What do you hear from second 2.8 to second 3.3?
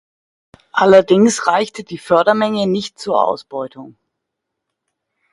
zur